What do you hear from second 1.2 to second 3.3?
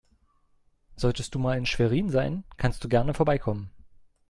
du mal in Schwerin sein, kannst du gerne